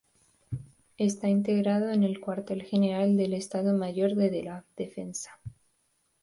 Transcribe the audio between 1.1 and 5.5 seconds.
integrado en el Cuartel General del Estado Mayor de la Defensa.